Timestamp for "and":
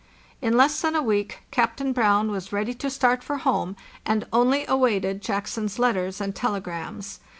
4.03-4.25, 6.19-6.35